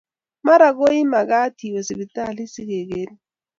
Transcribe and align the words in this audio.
Mara 0.45 0.67
koemakat 0.77 1.57
iwe 1.67 1.79
siptalit 1.87 2.51
sikekerin. 2.53 3.11